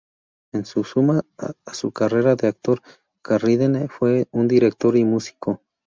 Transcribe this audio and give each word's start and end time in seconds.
En 0.51 0.65
suma 0.65 1.21
a 1.37 1.73
su 1.75 1.91
carrera 1.91 2.35
de 2.35 2.47
actor, 2.47 2.81
Carradine 3.21 3.87
fue 3.87 4.25
un 4.31 4.47
director 4.47 4.97
y 4.97 5.03
músico. 5.05 5.61